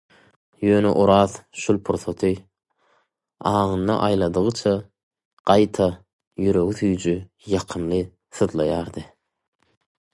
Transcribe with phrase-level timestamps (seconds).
[0.67, 2.31] ýöne Oraz şol pursaty
[3.51, 4.73] aňynda aýladygyça,
[5.51, 5.89] gaýta,
[6.45, 7.15] ýüregi süýji,
[7.59, 8.03] ýakymly
[8.41, 9.05] syzlaýardy.